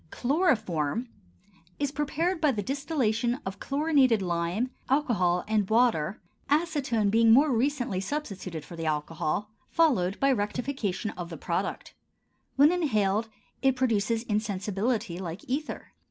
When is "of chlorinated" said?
3.45-4.19